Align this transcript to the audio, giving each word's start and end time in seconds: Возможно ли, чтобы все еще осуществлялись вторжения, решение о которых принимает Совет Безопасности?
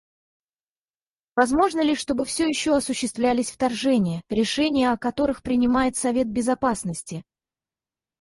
Возможно 1.35 1.79
ли, 1.81 1.93
чтобы 1.93 2.25
все 2.25 2.47
еще 2.49 2.75
осуществлялись 2.75 3.51
вторжения, 3.51 4.23
решение 4.29 4.89
о 4.91 4.97
которых 4.97 5.43
принимает 5.43 5.95
Совет 5.95 6.27
Безопасности? 6.27 7.23